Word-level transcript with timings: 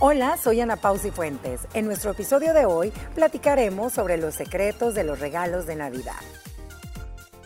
Hola, 0.00 0.36
soy 0.36 0.60
Ana 0.60 0.74
Pausi 0.74 1.12
Fuentes. 1.12 1.68
En 1.72 1.86
nuestro 1.86 2.10
episodio 2.10 2.52
de 2.52 2.66
hoy 2.66 2.92
platicaremos 3.14 3.92
sobre 3.92 4.16
los 4.16 4.34
secretos 4.34 4.94
de 4.94 5.04
los 5.04 5.20
regalos 5.20 5.66
de 5.66 5.76
Navidad. 5.76 6.20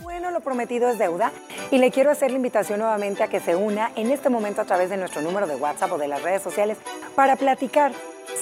Bueno, 0.03 0.30
lo 0.30 0.40
prometido 0.40 0.88
es 0.88 0.98
deuda 0.98 1.30
y 1.71 1.76
le 1.76 1.90
quiero 1.90 2.11
hacer 2.11 2.30
la 2.30 2.38
invitación 2.38 2.79
nuevamente 2.79 3.22
a 3.22 3.29
que 3.29 3.40
se 3.40 3.54
una 3.54 3.92
en 3.96 4.11
este 4.11 4.30
momento 4.30 4.62
a 4.62 4.64
través 4.64 4.88
de 4.88 4.96
nuestro 4.96 5.21
número 5.21 5.46
de 5.46 5.56
WhatsApp 5.56 5.92
o 5.92 5.98
de 5.98 6.08
las 6.08 6.22
redes 6.22 6.40
sociales 6.40 6.79
para 7.15 7.37
platicar 7.37 7.92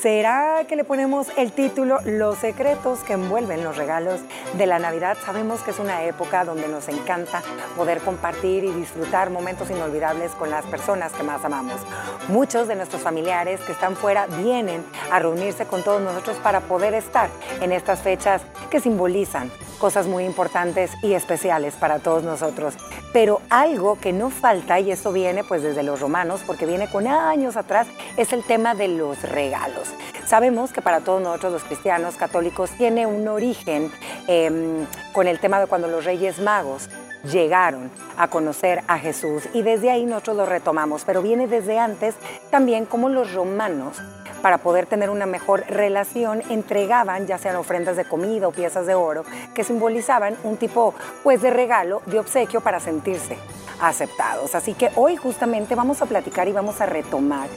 ¿Será 0.07 0.65
que 0.69 0.77
le 0.77 0.85
ponemos 0.85 1.27
el 1.37 1.51
título 1.51 1.99
Los 2.05 2.39
secretos 2.39 3.01
que 3.01 3.15
envuelven 3.15 3.65
los 3.65 3.77
regalos 3.77 4.21
de 4.57 4.65
la 4.65 4.79
Navidad? 4.79 5.17
Sabemos 5.25 5.63
que 5.63 5.73
es 5.73 5.81
una 5.81 6.05
época 6.05 6.45
donde 6.45 6.69
nos 6.69 6.87
encanta 6.87 7.43
poder 7.77 7.99
compartir 7.99 8.63
y 8.63 8.71
disfrutar 8.71 9.31
momentos 9.31 9.69
inolvidables 9.69 10.31
con 10.37 10.49
las 10.49 10.65
personas 10.67 11.13
que 11.13 11.25
más 11.25 11.45
amamos. 11.45 11.81
Muchos 12.29 12.69
de 12.69 12.77
nuestros 12.77 13.03
familiares 13.03 13.61
que 13.63 13.73
están 13.73 13.97
fuera 13.97 14.29
vienen 14.29 14.85
a 15.11 15.19
reunirse 15.19 15.67
con 15.67 15.83
todos 15.83 16.01
nosotros 16.01 16.37
para 16.37 16.61
poder 16.61 16.95
estar 16.95 17.29
en 17.61 17.73
estas 17.73 18.01
fechas 18.01 18.43
que 18.71 18.79
simbolizan 18.79 19.51
cosas 19.77 20.07
muy 20.07 20.25
importantes 20.25 20.91
y 21.03 21.13
especiales 21.13 21.75
para 21.75 21.99
todos 21.99 22.23
nosotros. 22.23 22.75
Pero 23.13 23.41
algo 23.51 23.99
que 23.99 24.13
no 24.13 24.31
falta, 24.31 24.81
y 24.81 24.91
eso 24.91 25.13
viene 25.13 25.45
pues 25.45 25.63
desde 25.63 25.83
los 25.83 26.01
romanos, 26.01 26.43
porque 26.47 26.67
viene 26.67 26.91
con 26.91 27.07
años 27.07 27.57
atrás, 27.57 27.87
es 28.17 28.33
el 28.33 28.43
tema 28.43 28.75
de 28.75 28.89
los 28.89 29.23
regalos. 29.23 29.93
Sabemos 30.27 30.73
que 30.73 30.83
para 30.83 31.01
todos 31.01 31.23
nosotros 31.23 31.53
los 31.53 31.65
cristianos 31.65 32.17
católicos 32.17 32.71
tiene 32.77 33.07
un 33.07 33.29
origen 33.29 33.93
em, 34.27 34.87
con 35.13 35.29
el 35.29 35.39
tema 35.39 35.61
de 35.61 35.67
cuando 35.67 35.87
los 35.89 36.05
reyes 36.05 36.41
magos 36.41 36.89
llegaron 37.31 37.91
a 38.17 38.29
conocer 38.29 38.83
a 38.89 38.99
Jesús 38.99 39.45
y 39.53 39.63
desde 39.63 39.91
ahí 39.91 40.05
nosotros 40.05 40.37
lo 40.37 40.47
retomamos, 40.47 41.05
pero 41.05 41.23
viene 41.23 41.47
desde 41.47 41.79
antes 41.79 42.15
también 42.51 42.87
como 42.87 43.09
los 43.09 43.33
romanos 43.33 43.99
para 44.47 44.59
poder 44.59 44.87
tener 44.87 45.11
una 45.11 45.27
mejor 45.27 45.65
relación, 45.67 46.41
entregaban 46.51 47.27
ya 47.27 47.37
sean 47.37 47.57
ofrendas 47.57 47.97
de 47.97 48.05
comida 48.05 48.47
o 48.47 48.53
piezas 48.53 48.87
de 48.87 48.95
oro 48.95 49.25
que 49.57 49.65
simbolizaban 49.65 50.37
un 50.45 50.57
tipo 50.57 50.95
pues 51.25 51.43
de 51.43 51.51
regalo, 51.51 52.01
de 52.07 52.21
obsequio 52.21 52.61
para 52.61 52.79
sentirse 52.79 53.39
aceptados. 53.81 54.55
Así 54.55 54.75
que 54.75 54.93
hoy 54.95 55.17
justamente 55.17 55.75
vamos 55.75 56.01
a 56.01 56.07
platicar 56.07 56.47
y 56.47 56.53
vamos 56.53 56.81
a 56.81 56.87
retomar 56.87 57.49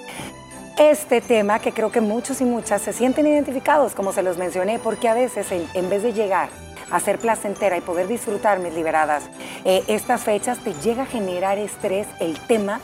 este 0.80 1.22
tema 1.22 1.60
que 1.60 1.74
creo 1.74 1.92
que 1.92 2.02
muchos 2.02 2.42
y 2.42 2.46
muchas 2.46 2.82
se 2.82 2.92
sienten 2.92 3.28
identificados, 3.28 3.94
como 3.94 4.12
se 4.12 4.24
los 4.24 4.40
mencioné, 4.40 4.80
porque 4.80 5.10
a 5.10 5.14
veces 5.14 5.46
en, 5.52 5.90
vez 5.92 6.02
de 6.02 6.12
llegar 6.12 6.50
a 6.90 7.00
ser 7.00 7.20
placentera 7.20 7.78
y 7.78 7.82
poder 7.82 8.08
disfrutar 8.08 8.58
mis 8.58 8.74
liberadas 8.74 9.30
eh, 9.64 9.84
estas 9.86 10.24
fechas, 10.24 10.58
te 10.58 10.74
llega 10.74 11.04
a 11.04 11.06
generar 11.06 11.60
estrés 11.60 12.08
el 12.20 12.40
tema 12.48 12.82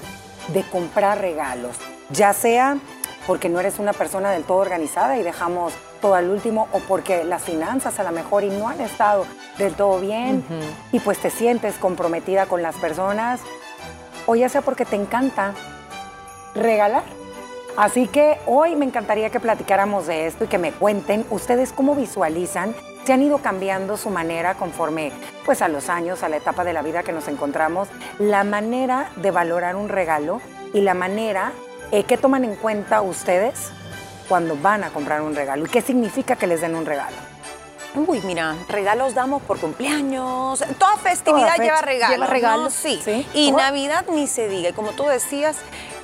de 0.50 0.62
comprar 0.62 1.22
regalos, 1.22 1.76
ya 2.12 2.34
sea 2.34 2.78
porque 3.28 3.50
no 3.50 3.60
eres 3.60 3.80
una 3.80 3.94
persona 3.94 4.32
del 4.32 4.44
todo 4.44 4.58
organizada 4.58 5.18
y 5.18 5.24
dejamos 5.24 5.74
todo 6.02 6.16
al 6.16 6.30
último 6.30 6.68
o 6.72 6.80
porque 6.80 7.24
las 7.24 7.44
finanzas 7.44 8.00
a 8.00 8.04
lo 8.04 8.12
mejor 8.12 8.44
y 8.44 8.50
no 8.50 8.68
han 8.68 8.82
estado 8.82 9.26
del 9.58 9.74
todo 9.74 10.00
bien 10.00 10.44
y 10.92 11.00
pues 11.00 11.20
te 11.20 11.30
sientes 11.30 11.76
comprometida 11.76 12.46
con 12.46 12.62
las 12.62 12.76
personas 12.76 13.42
o 14.26 14.36
ya 14.36 14.50
sea 14.50 14.62
porque 14.62 14.86
te 14.86 14.96
encanta 14.96 15.54
regalar. 16.54 17.04
Así 17.78 18.08
que 18.08 18.40
hoy 18.46 18.76
me 18.76 18.86
encantaría 18.86 19.30
que 19.30 19.40
platicáramos 19.40 20.08
de 20.08 20.28
esto 20.28 20.46
y 20.46 20.48
que 20.48 20.58
me 20.58 20.72
cuenten 20.72 21.26
ustedes 21.30 21.74
cómo 21.74 21.96
visualizan 21.96 22.74
se 23.06 23.14
han 23.14 23.22
ido 23.22 23.38
cambiando 23.38 23.98
su 23.98 24.10
manera 24.10 24.56
conforme 24.56 25.12
pues 25.46 25.62
a 25.62 25.68
los 25.68 25.90
años, 25.90 26.24
a 26.24 26.30
la 26.30 26.38
etapa 26.38 26.64
de 26.64 26.74
la 26.74 26.82
vida 26.82 27.04
que 27.04 27.12
nos 27.12 27.28
encontramos, 27.28 27.88
la 28.18 28.44
manera 28.44 29.12
de 29.18 29.30
valorar 29.30 29.76
un 29.76 29.90
regalo 29.90 30.42
y 30.74 30.82
la 30.82 30.96
manera 30.96 31.52
¿Qué 31.92 32.18
toman 32.18 32.44
en 32.44 32.56
cuenta 32.56 33.02
ustedes 33.02 33.70
cuando 34.28 34.58
van 34.58 34.84
a 34.84 34.90
comprar 34.90 35.22
un 35.22 35.36
regalo? 35.36 35.66
¿Y 35.66 35.70
qué 35.70 35.82
significa 35.82 36.36
que 36.36 36.48
les 36.48 36.62
den 36.62 36.76
un 36.76 36.86
regalo? 36.86 37.16
Uy, 37.96 38.20
mira, 38.26 38.56
regalos 38.68 39.14
damos 39.14 39.42
por 39.44 39.58
cumpleaños. 39.58 40.64
Toda 40.78 40.98
festividad 40.98 41.56
lleva 41.58 41.82
regalos. 41.82 42.16
Lleva 42.18 42.28
regalos, 42.28 42.74
sí. 42.74 43.26
Y 43.34 43.54
Navidad 43.54 44.06
ni 44.12 44.28
se 44.28 44.50
diga. 44.50 44.70
Y 44.70 44.74
como 44.74 44.92
tú 44.92 45.06
decías, 45.06 45.56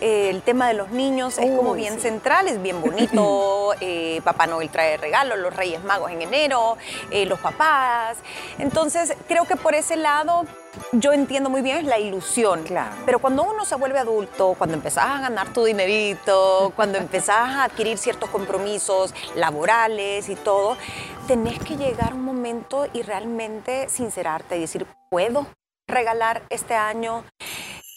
eh, 0.01 0.29
el 0.29 0.41
tema 0.41 0.67
de 0.67 0.73
los 0.73 0.89
niños 0.89 1.37
es 1.37 1.49
como 1.55 1.73
bien 1.73 1.99
central, 1.99 2.47
es 2.47 2.61
bien 2.61 2.81
bonito. 2.81 3.49
Eh, 3.83 4.21
Papá 4.23 4.47
Noel 4.47 4.69
trae 4.69 4.97
regalos, 4.97 5.39
los 5.39 5.55
Reyes 5.55 5.83
Magos 5.83 6.11
en 6.11 6.21
enero, 6.21 6.77
los 7.11 7.39
papás. 7.39 8.17
Entonces, 8.59 9.15
creo 9.27 9.45
que 9.45 9.55
por 9.55 9.73
ese 9.73 9.95
lado 9.95 10.45
yo 10.91 11.13
entiendo 11.13 11.49
muy 11.49 11.61
bien 11.61 11.77
es 11.77 11.85
la 11.85 11.99
ilusión. 11.99 12.63
Claro. 12.63 12.95
Pero 13.05 13.19
cuando 13.19 13.43
uno 13.43 13.65
se 13.65 13.75
vuelve 13.75 13.99
adulto, 13.99 14.55
cuando 14.57 14.75
empezás 14.75 15.05
a 15.05 15.21
ganar 15.21 15.51
tu 15.53 15.63
dinerito, 15.63 16.71
cuando 16.75 16.97
empezás 16.97 17.49
a 17.49 17.63
adquirir 17.65 17.97
ciertos 17.97 18.29
compromisos 18.29 19.13
laborales 19.35 20.29
y 20.29 20.35
todo, 20.35 20.77
tenés 21.27 21.59
que 21.59 21.77
llegar 21.77 22.13
un 22.13 22.23
momento 22.23 22.87
y 22.93 23.01
realmente 23.01 23.89
sincerarte 23.89 24.57
y 24.57 24.61
decir, 24.61 24.85
¿puedo 25.09 25.47
regalar 25.87 26.43
este 26.49 26.73
año? 26.73 27.23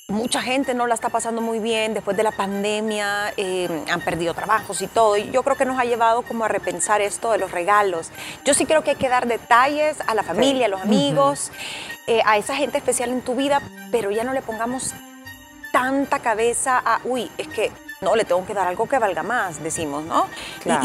Mucha 0.09 0.43
gente 0.43 0.75
no 0.75 0.87
la 0.87 0.93
está 0.93 1.09
pasando 1.09 1.41
muy 1.41 1.61
bien 1.61 1.95
después 1.95 2.15
de 2.15 2.23
la 2.23 2.31
pandemia, 2.31 3.33
eh, 3.39 3.85
han 3.91 4.03
perdido 4.03 4.35
trabajos 4.35 4.83
y 4.83 4.87
todo. 4.87 5.17
Y 5.17 5.31
yo 5.31 5.43
creo 5.43 5.57
que 5.57 5.65
nos 5.65 5.79
ha 5.79 5.85
llevado 5.85 6.21
como 6.21 6.45
a 6.45 6.49
repensar 6.49 7.01
esto 7.01 7.33
de 7.33 7.39
los 7.39 7.53
regalos. 7.53 8.11
Yo 8.45 8.53
sí 8.53 8.67
creo 8.67 8.85
que 8.85 8.91
hay 8.91 8.97
que 8.97 9.09
dar 9.09 9.27
detalles 9.27 9.97
a 10.07 10.15
la 10.15 10.23
familia, 10.23 10.67
a 10.67 10.69
los 10.69 10.83
amigos, 10.83 11.51
eh, 12.07 12.21
a 12.27 12.37
esa 12.37 12.55
gente 12.55 12.77
especial 12.77 13.09
en 13.13 13.23
tu 13.23 13.35
vida, 13.35 13.63
pero 13.91 14.11
ya 14.11 14.25
no 14.25 14.35
le 14.35 14.43
pongamos 14.43 14.93
tanta 15.73 16.19
cabeza 16.19 16.83
a, 16.85 17.01
uy, 17.05 17.31
es 17.39 17.49
que 17.49 17.73
no, 18.03 18.15
le 18.15 18.27
tengo 18.27 18.45
que 18.45 18.53
dar 18.53 18.69
algo 18.69 18.87
que 18.87 18.99
valga 18.99 19.23
más, 19.23 19.63
decimos, 19.63 20.05
¿no? 20.05 20.27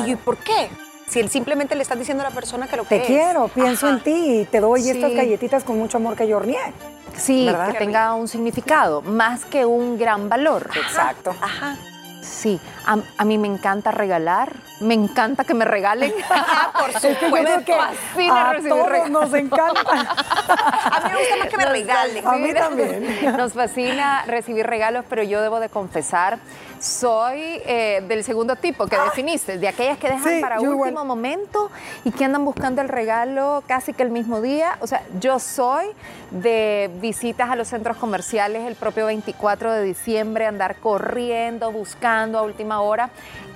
¿Y, 0.06 0.16
por 0.16 0.38
qué? 0.38 0.70
Si 1.10 1.20
él 1.20 1.30
simplemente 1.30 1.76
le 1.76 1.82
estás 1.82 1.98
diciendo 1.98 2.24
a 2.24 2.30
la 2.30 2.36
persona 2.36 2.68
que 2.68 2.78
lo 2.78 2.84
que 2.88 3.00
Te 3.00 3.06
quiero, 3.06 3.48
pienso 3.48 3.90
en 3.90 4.00
ti 4.02 4.42
y 4.42 4.46
te 4.46 4.60
doy 4.60 4.88
estas 4.88 5.12
galletitas 5.12 5.64
con 5.64 5.78
mucho 5.78 5.98
amor 5.98 6.16
que 6.16 6.28
yo 6.28 6.38
horneé. 6.38 6.74
Sí, 7.18 7.50
que 7.72 7.78
tenga 7.80 8.14
un 8.14 8.28
significado, 8.28 9.02
más 9.02 9.44
que 9.44 9.66
un 9.66 9.98
gran 9.98 10.30
valor. 10.30 10.70
Exacto. 10.76 11.36
Ajá. 11.42 11.78
Sí, 12.22 12.60
a, 12.86 13.26
mí 13.26 13.38
me 13.38 13.48
encanta 13.48 13.92
regalar, 13.92 14.54
me 14.82 14.94
encanta 14.94 15.46
que 15.46 15.54
me 15.56 15.66
regalen. 15.66 16.14
Por 16.80 16.94
supuesto, 16.94 17.66
que 17.66 17.74
a 17.74 18.56
todos 18.68 19.10
nos 19.10 19.34
encanta. 19.34 19.82
a 19.90 21.02
mí 21.06 21.10
me 21.12 21.20
gusta 21.20 21.38
más 21.40 21.48
que 21.50 21.58
me 21.58 21.66
regalen. 21.66 22.28
A 22.28 22.34
mí 22.34 22.54
también. 22.54 23.20
Nos 23.38 23.54
fascina 23.54 24.24
recibir 24.26 24.68
regalos, 24.68 25.06
pero 25.10 25.24
yo 25.24 25.42
debo 25.42 25.60
de 25.60 25.70
confesar 25.70 26.40
soy 26.80 27.62
eh, 27.66 28.04
del 28.08 28.24
segundo 28.24 28.56
tipo 28.56 28.88
que 28.88 28.98
definiste, 28.98 29.58
de 29.58 29.68
aquellas 29.68 29.98
que 29.98 30.10
dejan 30.10 30.42
para 30.42 30.60
último 30.60 31.06
momento 31.06 31.70
y 32.04 32.12
que 32.12 32.26
andan 32.26 32.46
buscando 32.46 32.82
el 32.82 32.90
regalo 32.90 33.64
casi 33.68 33.94
que 33.94 34.04
el 34.04 34.12
mismo 34.12 34.42
día. 34.42 34.78
O 34.82 34.88
sea, 34.88 35.04
yo 35.20 35.40
soy 35.40 35.86
de 36.32 36.90
visitas 37.02 37.50
a 37.50 37.56
los 37.56 37.68
centros 37.68 37.98
comerciales 37.98 38.66
el 38.66 38.76
propio 38.76 39.06
24 39.08 39.72
de 39.72 39.84
diciembre, 39.84 40.46
andar 40.46 40.78
corriendo, 40.78 41.72
buscando 41.72 42.38
a 42.40 42.44
última 42.44 42.82
hora. 42.82 43.10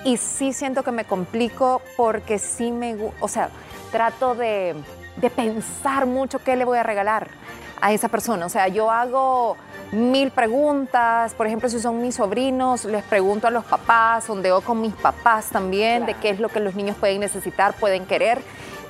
Y 0.03 0.17
sí 0.17 0.53
siento 0.53 0.83
que 0.83 0.91
me 0.91 1.05
complico 1.05 1.81
porque 1.95 2.39
sí 2.39 2.71
me, 2.71 2.97
o 3.19 3.27
sea, 3.27 3.49
trato 3.91 4.35
de, 4.35 4.75
de 5.17 5.29
pensar 5.29 6.05
mucho 6.05 6.39
qué 6.39 6.55
le 6.55 6.65
voy 6.65 6.77
a 6.77 6.83
regalar 6.83 7.27
a 7.79 7.91
esa 7.93 8.07
persona. 8.09 8.45
O 8.45 8.49
sea, 8.49 8.67
yo 8.67 8.89
hago 8.89 9.57
mil 9.93 10.31
preguntas. 10.31 11.33
Por 11.33 11.47
ejemplo, 11.47 11.69
si 11.69 11.79
son 11.79 12.01
mis 12.01 12.15
sobrinos, 12.15 12.85
les 12.85 13.03
pregunto 13.03 13.47
a 13.47 13.51
los 13.51 13.63
papás, 13.63 14.25
sondeo 14.25 14.61
con 14.61 14.81
mis 14.81 14.93
papás 14.93 15.49
también 15.49 16.05
de 16.05 16.15
qué 16.15 16.29
es 16.29 16.39
lo 16.39 16.49
que 16.49 16.59
los 16.59 16.75
niños 16.75 16.97
pueden 16.97 17.19
necesitar, 17.19 17.73
pueden 17.75 18.05
querer. 18.05 18.39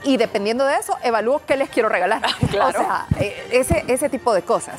Y 0.03 0.17
dependiendo 0.17 0.65
de 0.65 0.75
eso, 0.75 0.97
evalúo 1.03 1.41
qué 1.45 1.55
les 1.55 1.69
quiero 1.69 1.89
regalar. 1.89 2.21
Claro. 2.53 2.81
O 2.81 2.83
sea, 2.83 3.07
eh, 3.19 3.47
ese, 3.51 3.83
ese 3.87 4.09
tipo 4.09 4.31
de 4.31 4.43
cosas. 4.43 4.75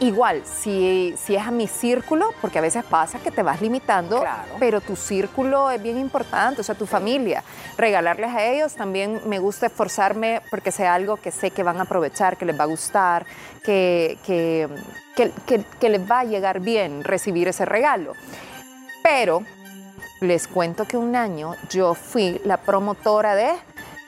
Igual, 0.00 0.42
si, 0.44 1.14
si 1.16 1.36
es 1.36 1.46
a 1.46 1.52
mi 1.52 1.68
círculo, 1.68 2.30
porque 2.40 2.58
a 2.58 2.60
veces 2.60 2.82
pasa 2.84 3.20
que 3.20 3.30
te 3.30 3.44
vas 3.44 3.60
limitando, 3.60 4.24
pero 4.58 4.80
tu 4.80 4.96
círculo 4.96 5.70
es 5.70 5.80
bien 5.80 5.98
importante, 5.98 6.60
o 6.60 6.64
sea, 6.64 6.74
tu 6.74 6.86
familia. 6.86 7.44
Regalarles 7.78 8.34
a 8.34 8.44
ellos 8.44 8.74
también 8.74 9.20
me 9.26 9.38
gusta 9.38 9.66
esforzarme 9.66 10.40
porque 10.50 10.72
sea 10.72 10.94
algo 10.94 11.18
que 11.18 11.30
sé 11.30 11.52
que 11.52 11.62
van 11.62 11.78
a 11.78 11.82
aprovechar, 11.82 12.36
que 12.36 12.44
les 12.44 12.58
va 12.58 12.64
a 12.64 12.66
gustar, 12.66 13.24
que, 13.62 14.18
que, 14.26 14.68
que, 15.78 15.88
les 15.88 16.10
va 16.10 16.20
a 16.20 16.24
llegar 16.24 16.58
bien 16.58 17.04
recibir 17.04 17.46
ese 17.46 17.64
regalo. 17.64 18.14
Pero 19.04 19.44
les 20.20 20.48
cuento 20.48 20.84
que 20.84 20.96
un 20.96 21.14
año 21.14 21.54
yo 21.70 21.94
fui 21.94 22.40
la 22.44 22.56
promotora 22.56 23.36
de 23.36 23.52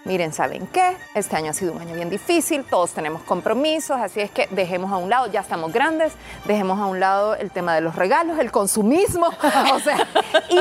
miren, 0.04 0.32
¿saben 0.32 0.66
qué? 0.66 0.96
Este 1.14 1.36
año 1.36 1.50
ha 1.50 1.54
sido 1.54 1.72
un 1.72 1.80
año 1.80 1.94
bien 1.94 2.10
difícil, 2.10 2.64
todos 2.64 2.92
tenemos 2.92 3.22
compromisos, 3.22 3.98
así 3.98 4.20
es 4.20 4.30
que 4.30 4.46
dejemos 4.50 4.92
a 4.92 4.96
un 4.96 5.10
lado, 5.10 5.26
ya 5.28 5.40
estamos 5.40 5.72
grandes, 5.72 6.12
dejemos 6.44 6.78
a 6.78 6.86
un 6.86 7.00
lado 7.00 7.34
el 7.34 7.50
tema 7.50 7.74
de 7.74 7.80
los 7.80 7.96
regalos, 7.96 8.38
el 8.38 8.50
consumismo, 8.50 9.26
o 9.74 9.80
sea, 9.80 10.06
y 10.50 10.60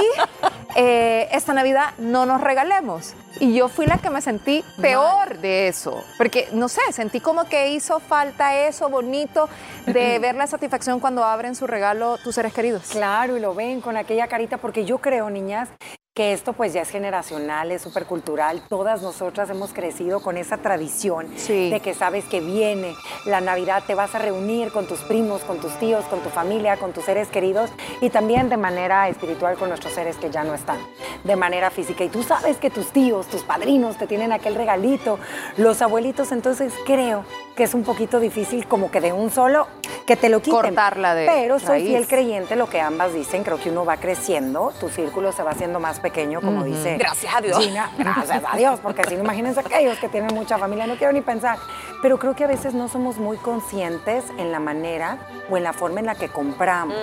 eh, 0.75 1.27
esta 1.31 1.53
Navidad 1.53 1.91
no 1.97 2.25
nos 2.25 2.41
regalemos. 2.41 3.13
Y 3.39 3.55
yo 3.55 3.67
fui 3.67 3.87
la 3.87 3.97
que 3.97 4.11
me 4.11 4.21
sentí 4.21 4.63
peor 4.79 5.39
de 5.39 5.67
eso, 5.67 6.03
porque 6.17 6.47
no 6.53 6.69
sé, 6.69 6.81
sentí 6.91 7.19
como 7.19 7.45
que 7.45 7.71
hizo 7.71 7.99
falta 7.99 8.55
eso 8.55 8.89
bonito 8.89 9.49
de 9.87 10.19
ver 10.19 10.35
la 10.35 10.45
satisfacción 10.45 10.99
cuando 10.99 11.23
abren 11.23 11.55
su 11.55 11.65
regalo 11.65 12.17
tus 12.19 12.35
seres 12.35 12.53
queridos. 12.53 12.83
Claro, 12.91 13.35
y 13.35 13.39
lo 13.39 13.55
ven 13.55 13.81
con 13.81 13.97
aquella 13.97 14.27
carita, 14.27 14.57
porque 14.57 14.85
yo 14.85 14.99
creo, 14.99 15.29
niñas, 15.31 15.69
que 16.13 16.31
esto 16.31 16.53
pues 16.53 16.73
ya 16.73 16.83
es 16.83 16.91
generacional, 16.91 17.71
es 17.71 17.81
súper 17.81 18.05
cultural. 18.05 18.61
Todas 18.69 19.01
nosotras 19.01 19.49
hemos 19.49 19.73
crecido 19.73 20.19
con 20.19 20.37
esa 20.37 20.57
tradición 20.57 21.27
de 21.47 21.81
que 21.83 21.95
sabes 21.95 22.23
que 22.25 22.39
viene 22.39 22.93
la 23.25 23.41
Navidad, 23.41 23.81
te 23.87 23.95
vas 23.95 24.13
a 24.13 24.19
reunir 24.19 24.71
con 24.71 24.85
tus 24.85 24.99
primos, 24.99 25.41
con 25.41 25.59
tus 25.59 25.73
tíos, 25.79 26.05
con 26.05 26.19
tu 26.19 26.29
familia, 26.29 26.77
con 26.77 26.93
tus 26.93 27.05
seres 27.05 27.29
queridos 27.29 27.71
y 27.99 28.11
también 28.11 28.47
de 28.47 28.57
manera 28.57 29.09
espiritual 29.09 29.57
con 29.57 29.69
nuestros 29.69 29.93
seres 29.93 30.17
que 30.17 30.29
ya 30.29 30.43
no 30.43 30.53
están, 30.53 30.77
de 31.23 31.35
manera 31.35 31.71
física. 31.71 32.03
Y 32.03 32.09
tú 32.09 32.21
sabes 32.21 32.57
que 32.57 32.69
tus 32.69 32.91
tíos, 32.91 33.25
tus 33.25 33.41
padrinos 33.41 33.97
te 33.97 34.05
tienen 34.05 34.31
aquel 34.31 34.53
regalito, 34.53 35.17
los 35.57 35.81
abuelitos, 35.81 36.31
entonces 36.31 36.73
creo 36.85 37.25
que 37.55 37.63
es 37.63 37.73
un 37.73 37.83
poquito 37.83 38.19
difícil 38.19 38.67
como 38.67 38.91
que 38.91 39.01
de 39.01 39.13
un 39.13 39.31
solo 39.31 39.67
que 40.05 40.15
te 40.15 40.29
lo 40.29 40.39
quiten. 40.39 40.53
Cortarla 40.53 41.15
de 41.15 41.25
Pero 41.25 41.59
soy 41.59 41.85
fiel 41.87 42.07
creyente, 42.07 42.55
lo 42.55 42.67
que 42.67 42.81
ambas 42.81 43.13
dicen, 43.13 43.43
creo 43.43 43.59
que 43.59 43.69
uno 43.69 43.85
va 43.85 43.97
creciendo, 43.97 44.73
tu 44.79 44.89
círculo 44.89 45.31
se 45.31 45.43
va 45.43 45.51
haciendo 45.51 45.79
más 45.79 45.99
pequeño, 45.99 46.41
como 46.41 46.63
dice. 46.63 46.97
Gracias 46.97 47.33
a 47.35 47.41
Dios. 47.41 47.57
Gina, 47.57 47.91
gracias 47.97 48.43
a 48.49 48.57
Dios, 48.57 48.79
porque 48.81 49.03
si 49.05 49.15
no, 49.15 49.23
imagínense 49.23 49.59
aquellos 49.59 49.97
que 49.99 50.09
tienen 50.09 50.33
mucha 50.33 50.57
familia, 50.57 50.87
no 50.87 50.95
quiero 50.95 51.13
ni 51.13 51.21
pensar. 51.21 51.57
Pero 52.01 52.19
creo 52.19 52.35
que 52.35 52.43
a 52.43 52.47
veces 52.47 52.73
no 52.73 52.87
somos 52.87 53.17
muy 53.17 53.37
conscientes 53.37 54.25
en 54.37 54.51
la 54.51 54.59
manera 54.59 55.17
o 55.49 55.57
en 55.57 55.63
la 55.63 55.73
forma 55.73 55.99
en 55.99 56.05
la 56.05 56.15
que 56.15 56.29
compramos. 56.29 56.97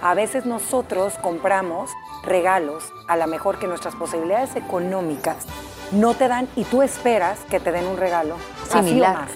A 0.00 0.14
veces 0.14 0.46
nosotros 0.46 1.14
compramos 1.20 1.90
regalos, 2.24 2.92
a 3.08 3.16
lo 3.16 3.26
mejor 3.26 3.58
que 3.58 3.66
nuestras 3.66 3.94
posibilidades 3.94 4.56
económicas 4.56 5.46
no 5.92 6.14
te 6.14 6.28
dan 6.28 6.48
y 6.56 6.64
tú 6.64 6.82
esperas 6.82 7.38
que 7.50 7.60
te 7.60 7.72
den 7.72 7.86
un 7.86 7.96
regalo 7.96 8.36
similar. 8.70 9.28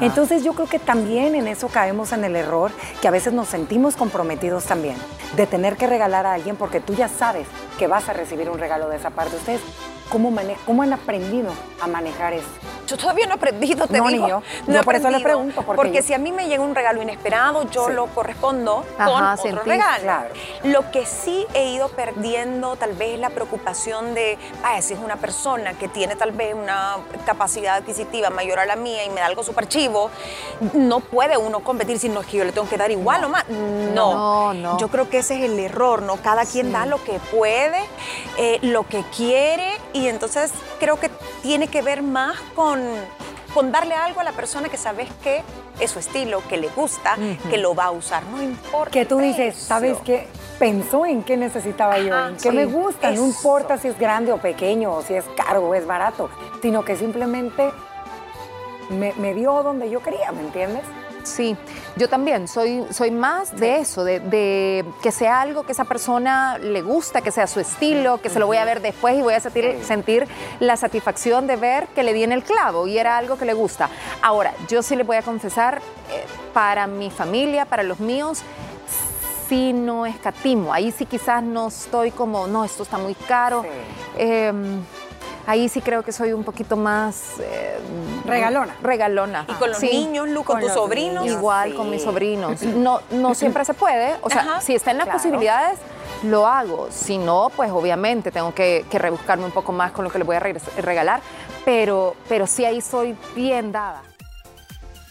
Entonces 0.00 0.44
yo 0.44 0.52
creo 0.54 0.66
que 0.66 0.78
también 0.78 1.34
en 1.34 1.48
eso 1.48 1.68
caemos 1.68 2.12
en 2.12 2.24
el 2.24 2.36
error, 2.36 2.70
que 3.00 3.08
a 3.08 3.10
veces 3.10 3.32
nos 3.32 3.48
sentimos 3.48 3.96
comprometidos 3.96 4.64
también, 4.64 4.96
de 5.36 5.46
tener 5.46 5.76
que 5.76 5.86
regalar 5.86 6.26
a 6.26 6.34
alguien 6.34 6.56
porque 6.56 6.80
tú 6.80 6.94
ya 6.94 7.08
sabes 7.08 7.46
que 7.78 7.86
vas 7.86 8.08
a 8.08 8.12
recibir 8.12 8.50
un 8.50 8.58
regalo 8.58 8.88
de 8.88 8.96
esa 8.96 9.10
parte. 9.10 9.36
Ustedes, 9.36 9.60
¿cómo, 10.08 10.32
cómo 10.64 10.82
han 10.82 10.92
aprendido 10.92 11.52
a 11.80 11.86
manejar 11.86 12.32
eso? 12.32 12.48
Yo 12.86 12.98
todavía 12.98 13.26
no 13.26 13.32
he 13.32 13.36
aprendido, 13.36 13.86
te 13.86 13.98
no, 13.98 14.08
digo. 14.08 14.28
yo. 14.28 14.42
No 14.66 14.82
por 14.82 14.94
eso 14.94 15.10
le 15.10 15.20
pregunto. 15.20 15.62
Porque, 15.62 16.02
si 16.02 16.12
a 16.12 16.18
mí 16.18 16.32
me 16.32 16.48
llega 16.48 16.62
un 16.62 16.74
regalo 16.74 17.02
inesperado, 17.02 17.68
yo 17.70 17.88
lo 17.88 18.06
correspondo 18.06 18.84
con 18.96 19.22
otro 19.24 19.62
regalo. 19.64 20.28
Lo 20.64 20.90
que 20.90 21.06
sí 21.06 21.46
he 21.54 21.70
ido 21.70 21.88
perdiendo 21.88 22.76
tal 22.76 22.92
vez 22.92 23.14
es 23.14 23.20
la 23.20 23.30
preocupación 23.30 24.14
de, 24.14 24.38
ah, 24.62 24.80
si 24.82 24.94
es 24.94 25.00
una 25.00 25.16
persona 25.16 25.74
que 25.74 25.88
tiene 25.88 26.16
tal 26.16 26.32
vez 26.32 26.54
una 26.54 26.96
capacidad 27.24 27.76
adquisitiva 27.76 28.30
mayor 28.30 28.58
a 28.58 28.66
la 28.66 28.76
mía 28.76 29.04
y 29.04 29.10
me 29.10 29.20
da 29.20 29.26
algo 29.26 29.42
súper 29.42 29.66
chivo, 29.68 30.10
no 30.74 31.00
puede 31.00 31.36
uno 31.36 31.60
competir 31.60 31.98
si 31.98 32.08
no 32.08 32.20
es 32.20 32.26
que 32.26 32.38
yo 32.38 32.44
le 32.44 32.52
tengo 32.52 32.68
que 32.68 32.76
dar 32.76 32.90
igual 32.90 33.24
o 33.24 33.28
más. 33.28 33.48
No. 33.48 34.52
no. 34.52 34.78
Yo 34.78 34.88
creo 34.88 35.08
que 35.08 35.18
ese 35.18 35.36
es 35.36 35.50
el 35.50 35.58
error, 35.58 36.02
¿no? 36.02 36.16
Cada 36.16 36.44
quien 36.44 36.72
da 36.72 36.86
lo 36.86 37.02
que 37.02 37.18
puede, 37.34 37.80
eh, 38.36 38.58
lo 38.62 38.86
que 38.86 39.04
quiere 39.16 39.72
y 39.94 40.08
entonces 40.08 40.52
creo 40.78 41.00
que 41.00 41.08
tiene 41.42 41.68
que 41.68 41.80
ver 41.80 42.02
más 42.02 42.38
con 42.54 42.82
con, 43.54 43.70
darle 43.70 43.94
algo 43.94 44.20
a 44.20 44.24
la 44.24 44.32
persona 44.32 44.68
que 44.68 44.76
sabes 44.76 45.08
que 45.22 45.42
es 45.78 45.92
su 45.92 46.00
estilo, 46.00 46.42
que 46.48 46.56
le 46.56 46.68
gusta, 46.70 47.16
que 47.48 47.56
lo 47.56 47.74
va 47.74 47.84
a 47.84 47.90
usar, 47.92 48.24
no 48.24 48.42
importa. 48.42 48.90
Que 48.90 49.06
tú 49.06 49.18
dices, 49.18 49.54
¿sabes 49.54 49.96
qué? 50.04 50.26
Pensó 50.58 51.06
en 51.06 51.22
qué 51.22 51.36
necesitaba 51.36 51.98
yo, 51.98 52.28
en 52.28 52.36
qué 52.36 52.50
me 52.50 52.64
gusta, 52.64 53.12
no 53.12 53.24
importa 53.24 53.78
si 53.78 53.86
es 53.86 53.98
grande 53.98 54.32
o 54.32 54.38
pequeño, 54.38 54.92
o 54.92 55.02
si 55.02 55.14
es 55.14 55.24
caro 55.36 55.68
o 55.68 55.74
es 55.74 55.86
barato, 55.86 56.30
sino 56.62 56.84
que 56.84 56.96
simplemente 56.96 57.70
me, 58.90 59.12
me 59.14 59.34
dio 59.34 59.62
donde 59.62 59.88
yo 59.88 60.02
quería, 60.02 60.32
¿me 60.32 60.40
entiendes? 60.40 60.82
Sí, 61.24 61.56
yo 61.96 62.08
también 62.08 62.46
soy, 62.48 62.84
soy 62.90 63.10
más 63.10 63.56
de 63.56 63.78
eso, 63.78 64.04
de, 64.04 64.84
que 65.02 65.10
sea 65.10 65.40
algo 65.40 65.64
que 65.64 65.72
esa 65.72 65.84
persona 65.84 66.58
le 66.58 66.82
gusta, 66.82 67.22
que 67.22 67.30
sea 67.30 67.46
su 67.46 67.60
estilo, 67.60 68.20
que 68.20 68.28
se 68.28 68.38
lo 68.38 68.46
voy 68.46 68.58
a 68.58 68.64
ver 68.66 68.82
después 68.82 69.16
y 69.16 69.22
voy 69.22 69.32
a 69.32 69.40
sentir, 69.40 69.78
sentir 69.82 70.28
la 70.60 70.76
satisfacción 70.76 71.46
de 71.46 71.56
ver 71.56 71.88
que 71.88 72.02
le 72.02 72.12
di 72.12 72.24
en 72.24 72.32
el 72.32 72.44
clavo 72.44 72.86
y 72.86 72.98
era 72.98 73.16
algo 73.16 73.38
que 73.38 73.46
le 73.46 73.54
gusta. 73.54 73.88
Ahora, 74.20 74.52
yo 74.68 74.82
sí 74.82 74.96
le 74.96 75.02
voy 75.02 75.16
a 75.16 75.22
confesar, 75.22 75.80
eh, 76.12 76.24
para 76.52 76.86
mi 76.86 77.10
familia, 77.10 77.64
para 77.64 77.82
los 77.82 78.00
míos, 78.00 78.42
sí 79.48 79.72
no 79.72 80.06
escatimo. 80.06 80.72
Ahí 80.72 80.92
sí 80.92 81.06
quizás 81.06 81.42
no 81.42 81.68
estoy 81.68 82.10
como, 82.10 82.46
no, 82.46 82.64
esto 82.64 82.82
está 82.82 82.98
muy 82.98 83.14
caro. 83.14 83.64
Em, 84.16 84.82
ahí 85.46 85.68
sí 85.68 85.80
creo 85.80 86.02
que 86.02 86.12
soy 86.12 86.32
un 86.32 86.44
poquito 86.44 86.76
más... 86.76 87.38
Eh, 87.40 87.78
regalona. 88.24 88.76
Regalona. 88.82 89.46
¿Y 89.48 89.52
con 89.54 89.70
los 89.70 89.82
niños, 89.82 90.28
Lu, 90.28 90.44
con, 90.44 90.60
tus 90.60 90.72
sobrinos? 90.72 91.26
Igual, 91.26 91.74
con 91.74 91.90
mis 91.90 92.02
sobrinos. 92.02 92.62
No, 92.62 93.00
no 93.10 93.34
siempre 93.34 93.64
se 93.64 93.74
puede. 93.74 94.14
O 94.22 94.30
sea, 94.30 94.60
si 94.60 94.74
está 94.74 94.90
en 94.90 94.98
las 94.98 95.08
posibilidades, 95.08 95.78
lo 96.22 96.46
hago. 96.46 96.88
Si 96.90 97.18
no, 97.18 97.50
pues 97.54 97.70
obviamente 97.70 98.30
tengo 98.30 98.54
que, 98.54 98.84
rebuscarme 98.90 99.44
un 99.44 99.52
poco 99.52 99.72
más 99.72 99.92
con 99.92 100.04
lo 100.04 100.10
que 100.10 100.18
le 100.18 100.24
voy 100.24 100.36
a 100.36 100.40
regalar. 100.40 101.20
Pero, 101.64 102.14
pero 102.28 102.46
sí 102.46 102.64
ahí 102.64 102.80
soy 102.80 103.16
bien 103.34 103.72
dada. 103.72 104.02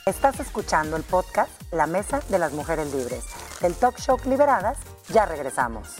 Estás 0.05 0.39
escuchando 0.39 0.97
el 0.97 1.03
podcast 1.03 1.49
La 1.71 1.87
Mesa 1.87 2.21
de 2.29 2.37
las 2.37 2.51
Mujeres 2.51 2.93
Libres. 2.93 3.23
Del 3.61 3.73
Talk 3.73 3.97
Show 3.97 4.17
Liberadas, 4.25 4.77
ya 5.09 5.25
regresamos. 5.25 5.95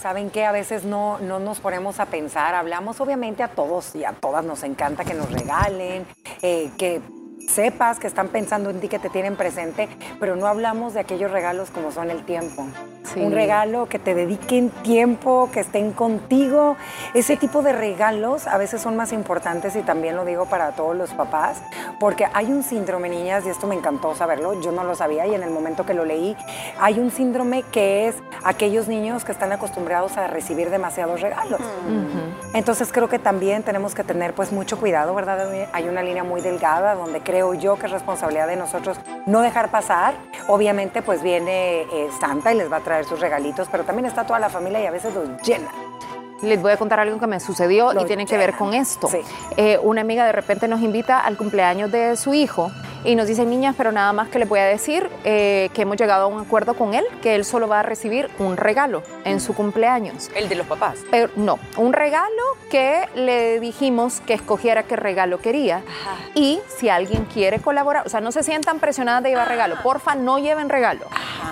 ¿Saben 0.00 0.30
qué? 0.30 0.44
A 0.44 0.52
veces 0.52 0.84
no, 0.84 1.18
no 1.18 1.38
nos 1.38 1.60
ponemos 1.60 2.00
a 2.00 2.06
pensar, 2.06 2.54
hablamos 2.54 3.00
obviamente 3.00 3.42
a 3.42 3.48
todos 3.48 3.94
y 3.94 4.04
a 4.04 4.12
todas 4.12 4.44
nos 4.44 4.62
encanta 4.62 5.04
que 5.04 5.14
nos 5.14 5.30
regalen, 5.30 6.06
eh, 6.42 6.70
que 6.78 7.00
sepas 7.48 7.98
que 7.98 8.06
están 8.06 8.28
pensando 8.28 8.70
en 8.70 8.80
ti, 8.80 8.88
que 8.88 8.98
te 8.98 9.10
tienen 9.10 9.36
presente, 9.36 9.88
pero 10.20 10.36
no 10.36 10.46
hablamos 10.46 10.94
de 10.94 11.00
aquellos 11.00 11.30
regalos 11.30 11.70
como 11.70 11.92
son 11.92 12.10
el 12.10 12.24
tiempo. 12.24 12.66
Un 13.14 13.32
regalo 13.32 13.86
que 13.86 13.98
te 13.98 14.14
dediquen 14.14 14.70
tiempo, 14.70 15.48
que 15.52 15.60
estén 15.60 15.92
contigo. 15.92 16.76
Ese 17.14 17.36
tipo 17.36 17.62
de 17.62 17.72
regalos 17.72 18.46
a 18.46 18.58
veces 18.58 18.80
son 18.80 18.96
más 18.96 19.12
importantes 19.12 19.76
y 19.76 19.82
también 19.82 20.16
lo 20.16 20.24
digo 20.24 20.46
para 20.46 20.72
todos 20.72 20.96
los 20.96 21.10
papás, 21.10 21.62
porque 22.00 22.26
hay 22.32 22.46
un 22.46 22.62
síndrome, 22.62 23.08
niñas, 23.08 23.44
y 23.46 23.50
esto 23.50 23.66
me 23.66 23.74
encantó 23.74 24.14
saberlo, 24.14 24.60
yo 24.60 24.72
no 24.72 24.84
lo 24.84 24.94
sabía 24.94 25.26
y 25.26 25.34
en 25.34 25.42
el 25.42 25.50
momento 25.50 25.86
que 25.86 25.94
lo 25.94 26.04
leí, 26.04 26.36
hay 26.80 26.98
un 26.98 27.10
síndrome 27.10 27.62
que 27.62 28.08
es 28.08 28.16
aquellos 28.44 28.88
niños 28.88 29.24
que 29.24 29.32
están 29.32 29.52
acostumbrados 29.52 30.16
a 30.16 30.26
recibir 30.26 30.70
demasiados 30.70 31.20
regalos. 31.20 31.60
Entonces 32.54 32.90
creo 32.92 33.08
que 33.08 33.18
también 33.18 33.62
tenemos 33.62 33.94
que 33.94 34.04
tener 34.04 34.32
pues 34.32 34.52
mucho 34.52 34.78
cuidado, 34.78 35.14
¿verdad? 35.14 35.46
Hay 35.72 35.88
una 35.88 36.02
línea 36.02 36.24
muy 36.24 36.40
delgada 36.40 36.94
donde 36.94 37.20
creo 37.20 37.54
yo 37.54 37.76
que 37.76 37.86
es 37.86 37.92
responsabilidad 37.92 38.46
de 38.46 38.56
nosotros 38.56 38.98
no 39.26 39.40
dejar 39.40 39.70
pasar. 39.70 40.14
Obviamente 40.48 41.02
pues 41.02 41.22
viene 41.22 41.82
eh, 41.82 42.08
Santa 42.20 42.52
y 42.52 42.56
les 42.56 42.70
va 42.70 42.78
a 42.78 42.80
traer 42.80 42.95
sus 43.04 43.20
regalitos, 43.20 43.68
pero 43.70 43.84
también 43.84 44.06
está 44.06 44.24
toda 44.24 44.38
la 44.38 44.48
familia 44.48 44.80
y 44.80 44.86
a 44.86 44.90
veces 44.90 45.14
los 45.14 45.42
llena. 45.42 45.70
Les 46.42 46.60
voy 46.60 46.72
a 46.72 46.76
contar 46.76 47.00
algo 47.00 47.18
que 47.18 47.26
me 47.26 47.40
sucedió 47.40 47.92
y 47.98 48.04
tiene 48.04 48.26
que 48.26 48.36
ver 48.36 48.54
con 48.54 48.74
esto. 48.74 49.08
Eh, 49.56 49.78
una 49.82 50.02
amiga 50.02 50.26
de 50.26 50.32
repente 50.32 50.68
nos 50.68 50.80
invita 50.80 51.20
al 51.20 51.36
cumpleaños 51.36 51.90
de 51.90 52.16
su 52.16 52.34
hijo 52.34 52.70
y 53.04 53.14
nos 53.14 53.28
dice, 53.28 53.44
niñas, 53.44 53.74
pero 53.76 53.92
nada 53.92 54.12
más 54.12 54.28
que 54.28 54.38
le 54.38 54.44
voy 54.44 54.58
a 54.58 54.64
decir 54.64 55.08
eh, 55.24 55.70
que 55.74 55.82
hemos 55.82 55.96
llegado 55.96 56.24
a 56.24 56.26
un 56.26 56.40
acuerdo 56.40 56.74
con 56.74 56.94
él, 56.94 57.04
que 57.22 57.34
él 57.34 57.44
solo 57.44 57.68
va 57.68 57.80
a 57.80 57.82
recibir 57.82 58.30
un 58.38 58.56
regalo 58.56 59.02
en 59.24 59.40
su 59.40 59.54
cumpleaños. 59.54 60.30
¿El 60.34 60.48
de 60.48 60.56
los 60.56 60.66
papás? 60.66 60.98
Pero 61.10 61.30
no, 61.36 61.58
un 61.76 61.92
regalo 61.92 62.26
que 62.70 63.08
le 63.14 63.60
dijimos 63.60 64.20
que 64.20 64.34
escogiera 64.34 64.82
qué 64.84 64.96
regalo 64.96 65.38
quería. 65.38 65.82
Y 66.34 66.60
si 66.76 66.88
alguien 66.88 67.24
quiere 67.26 67.60
colaborar, 67.60 68.06
o 68.06 68.08
sea, 68.08 68.20
no 68.20 68.32
se 68.32 68.42
sientan 68.42 68.78
presionadas 68.78 69.22
de 69.22 69.30
llevar 69.30 69.48
regalo, 69.48 69.76
porfa, 69.82 70.14
no 70.14 70.38
lleven 70.38 70.68
regalo. 70.68 71.06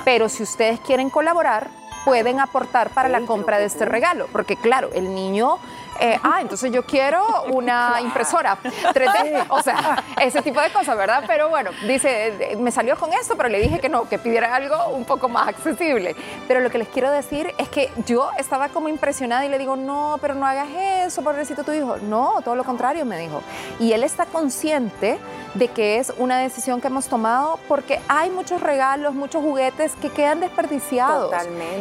Pero 0.05 0.29
si 0.29 0.43
ustedes 0.43 0.81
quieren 0.81 1.11
colaborar, 1.11 1.69
pueden 2.05 2.41
aportar 2.41 2.91
para 2.91 3.09
la 3.09 3.21
compra 3.23 3.59
de 3.59 3.65
este 3.65 3.85
regalo, 3.87 4.29
porque 4.31 4.57
claro, 4.57 4.91
el 4.95 5.15
niño 5.15 5.59
eh, 6.01 6.19
ah, 6.23 6.39
entonces 6.41 6.73
yo 6.73 6.85
quiero 6.85 7.45
una 7.53 8.01
impresora 8.03 8.59
3D, 8.63 9.47
o 9.49 9.63
sea, 9.63 10.03
ese 10.21 10.43
tipo 10.43 10.61
de 10.61 10.71
cosas, 10.71 10.97
¿verdad? 10.97 11.25
Pero 11.27 11.49
bueno, 11.49 11.71
dice, 11.87 12.57
me 12.59 12.71
salió 12.71 12.97
con 12.97 13.13
esto, 13.13 13.37
pero 13.37 13.49
le 13.49 13.61
dije 13.61 13.79
que 13.79 13.89
no, 13.89 14.09
que 14.09 14.19
pidiera 14.19 14.55
algo 14.55 14.89
un 14.89 15.05
poco 15.05 15.29
más 15.29 15.49
accesible. 15.49 16.17
Pero 16.47 16.61
lo 16.61 16.71
que 16.71 16.79
les 16.79 16.89
quiero 16.89 17.11
decir 17.11 17.53
es 17.59 17.69
que 17.69 17.91
yo 18.07 18.31
estaba 18.39 18.69
como 18.69 18.89
impresionada 18.89 19.45
y 19.45 19.49
le 19.49 19.59
digo, 19.59 19.77
no, 19.77 20.19
pero 20.21 20.35
no 20.35 20.47
hagas 20.47 20.69
eso, 21.07 21.23
pobrecito 21.23 21.65
tu 21.65 21.73
hijo. 21.73 21.97
No, 21.99 22.41
todo 22.45 22.55
lo 22.57 22.65
contrario, 22.65 23.05
me 23.05 23.19
dijo. 23.19 23.43
Y 23.79 23.93
él 23.93 24.05
está 24.05 24.27
consciente 24.27 25.19
de 25.55 25.69
que 25.69 25.99
es 25.99 26.13
una 26.19 26.39
decisión 26.39 26.81
que 26.81 26.89
hemos 26.89 27.07
tomado 27.07 27.59
porque 27.69 28.01
hay 28.09 28.31
muchos 28.31 28.61
regalos, 28.61 29.15
muchos 29.15 29.43
juguetes 29.43 29.93
que 30.01 30.11
quedan 30.11 30.41
desperdiciados 30.41 31.33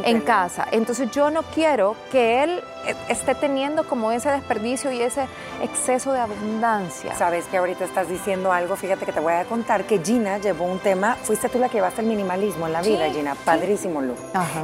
en 0.04 0.22
casa. 0.22 0.68
Entonces 0.72 1.10
yo 1.12 1.30
no 1.32 1.44
quiero 1.44 1.96
que 2.12 2.44
él 2.44 2.64
eh, 2.86 2.96
esté 3.10 3.36
teniendo 3.36 3.88
como 3.88 4.03
ese 4.12 4.30
desperdicio 4.30 4.92
y 4.92 5.02
ese 5.02 5.28
exceso 5.62 6.14
de 6.14 6.20
abundancia. 6.20 7.16
Sabes 7.16 7.46
que 7.46 7.58
ahorita 7.58 7.86
estás 7.86 8.10
diciendo 8.10 8.52
algo, 8.52 8.76
fíjate 8.76 9.06
que 9.06 9.12
te 9.12 9.20
voy 9.20 9.34
a 9.34 9.46
contar 9.46 9.86
que 9.86 10.00
Gina 10.00 10.38
llevó 10.38 10.66
un 10.66 10.80
tema, 10.80 11.16
fuiste 11.22 11.50
tú 11.50 11.60
la 11.60 11.70
que 11.70 11.78
llevaste 11.78 12.02
el 12.02 12.08
minimalismo 12.08 12.68
en 12.68 12.74
la 12.74 12.82
vida, 12.82 13.10
Gina, 13.10 13.36
padrísimo, 13.36 14.02
Lu, 14.02 14.16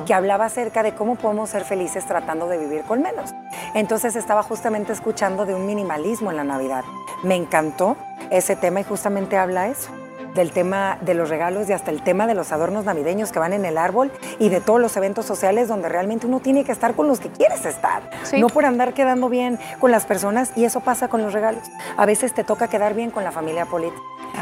que 0.05 0.13
hablaba 0.13 0.45
acerca 0.45 0.83
de 0.83 0.93
cómo 0.93 1.15
podemos 1.15 1.49
ser 1.49 1.63
felices 1.65 2.05
tratando 2.05 2.47
de 2.47 2.57
vivir 2.57 2.83
con 2.83 3.01
menos. 3.01 3.33
Entonces 3.73 4.15
estaba 4.15 4.43
justamente 4.43 4.93
escuchando 4.93 5.45
de 5.45 5.55
un 5.55 5.65
minimalismo 5.65 6.31
en 6.31 6.37
la 6.37 6.43
Navidad. 6.43 6.83
Me 7.23 7.35
encantó 7.35 7.97
ese 8.29 8.55
tema 8.55 8.81
y 8.81 8.83
justamente 8.83 9.37
habla 9.37 9.67
eso 9.67 9.98
del 10.35 10.51
tema 10.51 10.97
de 11.01 11.13
los 11.13 11.29
regalos 11.29 11.69
y 11.69 11.73
hasta 11.73 11.91
el 11.91 12.01
tema 12.01 12.27
de 12.27 12.33
los 12.33 12.51
adornos 12.51 12.85
navideños 12.85 13.31
que 13.31 13.39
van 13.39 13.53
en 13.53 13.65
el 13.65 13.77
árbol 13.77 14.11
y 14.39 14.49
de 14.49 14.61
todos 14.61 14.79
los 14.79 14.95
eventos 14.97 15.25
sociales 15.25 15.67
donde 15.67 15.89
realmente 15.89 16.27
uno 16.27 16.39
tiene 16.39 16.63
que 16.63 16.71
estar 16.71 16.95
con 16.95 17.07
los 17.07 17.19
que 17.19 17.29
quieres 17.29 17.65
estar, 17.65 18.03
no 18.37 18.47
por 18.47 18.65
andar 18.65 18.93
quedando 18.93 19.29
bien 19.29 19.59
con 19.79 19.91
las 19.91 20.05
personas 20.05 20.51
y 20.55 20.65
eso 20.65 20.81
pasa 20.81 21.07
con 21.07 21.21
los 21.21 21.33
regalos. 21.33 21.63
A 21.97 22.05
veces 22.05 22.33
te 22.33 22.43
toca 22.43 22.67
quedar 22.67 22.93
bien 22.93 23.11
con 23.11 23.23
la 23.23 23.31
familia 23.31 23.65
política. 23.65 24.01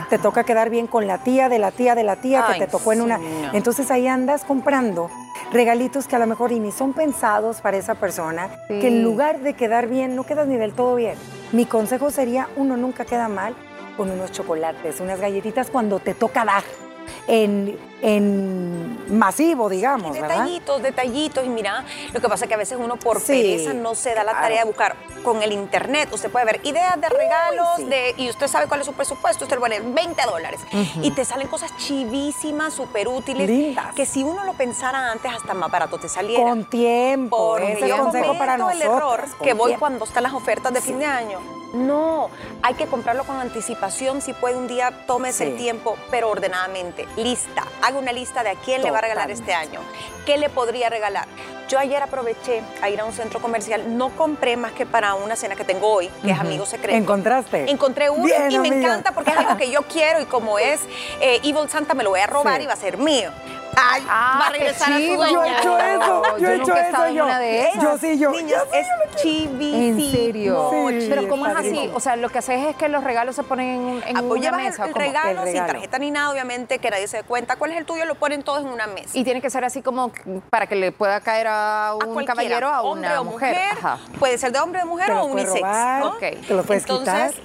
Te 0.10 0.18
toca 0.18 0.44
quedar 0.44 0.70
bien 0.70 0.88
con 0.88 1.08
la 1.08 1.18
tía 1.20 1.50
de 1.50 1.60
la 1.60 1.72
tía 1.72 1.96
de 1.96 2.04
la 2.04 2.18
tía 2.18 2.46
que 2.52 2.60
te 2.60 2.68
tocó 2.68 2.94
en 2.94 3.02
una. 3.02 3.20
Entonces 3.54 3.90
ahí 3.90 4.08
andas 4.08 4.44
comprando 4.44 5.10
regalitos 5.52 6.08
que 6.08 6.16
a 6.16 6.20
lo 6.20 6.28
mejor 6.28 6.52
ni 6.52 6.72
son 6.72 6.94
pensados 6.94 7.62
para 7.62 7.78
esa 7.78 7.96
persona, 7.96 8.50
que 8.68 8.88
en 8.88 9.04
lugar 9.04 9.40
de 9.40 9.54
quedar 9.54 9.88
bien, 9.88 10.16
no 10.16 10.24
quedas 10.24 10.48
ni 10.48 10.58
del 10.58 10.74
todo 10.74 10.96
bien. 10.96 11.16
Mi 11.52 11.66
consejo 11.66 12.12
sería, 12.12 12.48
uno 12.58 12.76
nunca 12.76 13.06
queda 13.06 13.30
mal 13.30 13.56
con 13.98 14.12
unos 14.12 14.32
chocolates, 14.32 15.02
unas 15.02 15.20
galletitas 15.20 15.70
cuando 15.70 16.00
te 16.00 16.14
toca 16.14 16.46
dar 16.46 16.64
en, 17.28 17.78
en 18.02 19.18
masivo, 19.18 19.70
digamos, 19.70 20.14
detallitos, 20.14 20.82
detallitos. 20.82 21.46
Y 21.46 21.50
mira, 21.50 21.84
lo 22.14 22.22
que 22.22 22.30
pasa 22.30 22.46
es 22.46 22.50
que 22.50 22.56
a 22.56 22.58
veces 22.58 22.78
uno 22.82 22.98
por 22.98 23.22
pereza 23.22 23.74
no 23.74 23.96
se 23.96 24.14
da 24.14 24.24
la 24.24 24.34
tarea 24.34 24.62
de 24.62 24.66
buscar 24.66 24.96
con 25.24 25.44
el 25.44 25.52
internet. 25.52 26.10
Usted 26.12 26.32
puede 26.32 26.46
ver 26.46 26.62
ideas 26.64 27.00
de 27.00 27.10
regalos 27.10 27.90
de, 27.90 28.14
y 28.18 28.30
usted 28.30 28.48
sabe 28.48 28.68
cuál 28.68 28.82
es 28.82 28.86
su 28.86 28.94
presupuesto. 28.94 29.46
Usted 29.46 29.58
le 29.58 29.62
pone 29.62 29.80
20 29.80 30.22
dólares 30.24 30.60
y 31.02 31.12
te 31.12 31.26
salen 31.26 31.48
cosas 31.48 31.76
chivísimas, 31.78 32.74
súper 32.74 33.08
útiles. 33.08 33.48
Lindas. 33.48 33.94
Que 33.94 34.06
si 34.06 34.24
uno 34.24 34.44
lo 34.44 34.54
pensara 34.54 35.12
antes, 35.12 35.32
hasta 35.32 35.54
más 35.54 35.70
barato 35.70 35.98
te 35.98 36.10
saliera. 36.10 36.44
Con 36.44 36.66
tiempo. 36.70 37.58
Ese 37.58 37.86
es 37.86 37.92
el 37.92 37.98
consejo 37.98 38.38
para 38.38 38.58
nosotros. 38.58 38.82
el 38.82 38.88
error 38.88 39.26
que 39.42 39.54
voy 39.54 39.76
cuando 39.76 40.06
están 40.06 40.24
las 40.24 40.34
ofertas 40.34 40.74
de 40.74 40.82
fin 40.82 41.00
de 41.00 41.06
año 41.06 41.40
no, 41.74 42.30
hay 42.62 42.76
que 42.76 42.88
comprarlo 42.88 43.24
con 43.24 43.38
anticipación. 43.38 44.22
Si 44.22 44.34
puede 44.34 44.56
un 44.56 44.68
día, 44.68 45.06
tómese 45.06 45.50
el 45.50 45.58
tiempo, 45.58 45.98
pero 46.10 46.30
ordenadamente. 46.30 47.06
Lista. 47.18 47.64
Haga 47.82 47.98
una 47.98 48.12
lista 48.14 48.44
de 48.44 48.52
a 48.52 48.56
quién 48.56 48.82
le 48.84 48.92
va 48.92 49.00
a 49.00 49.02
regalar 49.02 49.32
este 49.32 49.54
año. 49.54 49.82
¿Qué 50.26 50.38
le 50.38 50.50
podría 50.50 50.90
regalar? 50.90 51.28
Yo 51.68 51.80
ayer 51.80 52.02
aproveché 52.02 52.62
a 52.82 52.90
ir 52.90 53.00
a 53.02 53.06
un 53.06 53.12
centro 53.12 53.42
comercial. 53.42 53.98
No 53.98 54.10
compré 54.16 54.56
más 54.56 54.72
que 54.72 54.86
para 54.86 55.16
una 55.16 55.36
cena 55.36 55.56
que 55.56 55.66
tengo 55.66 55.88
hoy, 55.88 56.10
que 56.24 56.32
es 56.32 56.40
Amigo 56.40 56.66
Secreto. 56.66 56.96
¿Encontraste? 56.96 57.70
Encontré 57.70 58.10
uno 58.10 58.28
y 58.50 58.60
me 58.60 58.68
encanta 58.70 59.12
porque 59.12 59.32
es 59.32 59.38
algo 59.38 59.58
que 59.58 59.70
yo 59.70 59.82
quiero 59.84 60.22
y 60.22 60.26
como 60.26 60.60
es 60.60 60.82
eh, 61.20 61.42
Evil 61.44 61.68
Santa 61.70 61.94
me 61.94 62.04
lo 62.04 62.12
voy 62.12 62.22
a 62.22 62.28
robar 62.28 62.62
y 62.62 62.68
va 62.68 62.74
a 62.74 62.78
ser 62.78 62.98
mío. 62.98 63.32
Ay, 63.80 64.04
ah, 64.10 64.38
va 64.42 64.48
a 64.48 64.50
regresar 64.50 64.92
a 64.92 64.98
su 64.98 65.14
dueña. 65.16 65.38
Yo 65.38 65.46
he 65.48 65.56
hecho 65.56 65.78
eso, 65.78 66.38
yo, 66.40 66.50
he 66.50 66.56
hecho 66.56 66.76
eso 66.76 67.10
yo. 67.10 67.26
De 67.28 67.70
yo 67.80 67.98
sí, 68.00 68.18
yo. 68.18 68.32
Niños, 68.32 68.64
es 68.74 68.88
chivísimo. 69.22 69.78
¿En 69.78 70.12
serio? 70.12 70.70
Pero 71.10 71.28
¿cómo 71.28 71.46
es 71.46 71.56
así? 71.56 71.92
O 71.94 72.00
sea, 72.00 72.16
lo 72.16 72.30
que 72.30 72.40
haces 72.40 72.66
es 72.68 72.76
que 72.76 72.90
los 72.90 73.04
regalos 73.04 73.36
se 73.36 73.44
ponen 73.44 74.02
en, 74.06 74.18
una 74.18 74.52
mesa. 74.52 74.86
El, 74.88 74.96
regalo, 74.96 75.46
sin 75.46 75.66
tarjeta 75.66 76.00
ni 76.00 76.10
nada, 76.10 76.32
obviamente, 76.32 76.80
que 76.80 76.90
nadie 76.90 77.08
se 77.08 77.18
dé 77.18 77.24
cuenta 77.24 77.56
cuál 77.56 77.72
es 77.72 77.78
el 77.78 77.86
tuyo, 77.86 78.06
lo 78.06 78.16
ponen 78.16 78.44
todos 78.44 78.62
en 78.62 78.70
una 78.70 78.88
mesa. 78.88 79.10
Y 79.14 79.24
tiene 79.24 79.42
que 79.42 79.50
ser 79.50 79.64
así 79.64 79.82
como 79.82 80.12
para 80.50 80.66
que 80.66 80.76
le 80.76 80.92
pueda 80.92 81.22
caer 81.22 81.48
a 81.48 81.94
un 81.96 82.26
caballero 82.26 82.70
a 82.70 82.82
una 82.82 83.22
mujer. 83.22 83.58
Puede 84.18 84.38
ser 84.38 84.52
de 84.52 84.60
hombre, 84.60 84.80
de 84.80 84.86
mujer 84.86 85.12
o 85.12 85.26
unisex. 85.26 85.62
¿no? 86.00 86.16
Okay. 86.16 86.36
Te 86.36 86.54
lo 86.54 86.64
puedes 86.64 86.84
Entonces, 86.84 87.36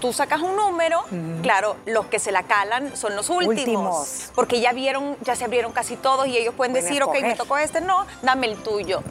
tú 0.00 0.12
sacas 0.12 0.40
un 0.40 0.56
número, 0.56 1.04
claro, 1.42 1.76
los 1.86 2.06
que 2.06 2.18
se 2.18 2.32
la 2.32 2.42
calan 2.44 2.96
son 2.96 3.16
los 3.16 3.30
últimos, 3.30 4.30
Porque 4.34 4.60
ya 4.60 4.72
vieron, 4.72 5.16
ya 5.22 5.36
se 5.36 5.44
abrieron 5.44 5.72
casi 5.72 5.96
todos 5.96 6.26
y 6.26 6.36
ellos 6.36 6.54
pueden, 6.54 6.72
decir, 6.72 7.02
ok, 7.02 7.20
me 7.22 7.34
tocó 7.34 7.58
este, 7.58 7.80
no, 7.80 8.06
dame 8.22 8.46
el 8.46 8.56
tuyo. 8.56 9.02